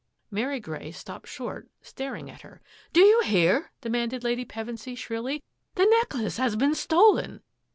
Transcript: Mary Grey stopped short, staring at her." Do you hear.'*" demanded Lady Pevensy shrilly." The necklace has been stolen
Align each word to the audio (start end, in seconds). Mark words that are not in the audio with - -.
Mary 0.31 0.59
Grey 0.59 0.89
stopped 0.89 1.27
short, 1.27 1.69
staring 1.83 2.27
at 2.27 2.41
her." 2.41 2.59
Do 2.91 3.01
you 3.01 3.21
hear.'*" 3.21 3.69
demanded 3.83 4.23
Lady 4.23 4.43
Pevensy 4.45 4.95
shrilly." 4.97 5.43
The 5.75 5.85
necklace 5.85 6.37
has 6.37 6.55
been 6.55 6.73
stolen 6.73 7.43